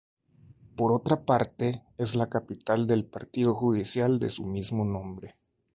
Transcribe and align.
Por 0.75 0.93
otra 0.93 1.25
parte 1.27 1.83
es 1.99 2.15
la 2.15 2.27
capital 2.27 2.87
del 2.87 3.05
partido 3.05 3.53
judicial 3.53 4.17
de 4.17 4.31
su 4.31 4.47
mismo 4.47 4.83
nombre. 4.83 5.35